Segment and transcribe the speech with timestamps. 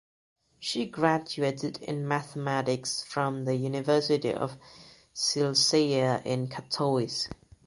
[0.57, 4.57] She graduated in mathematics from the University of
[5.13, 7.27] Silesia in Katowice.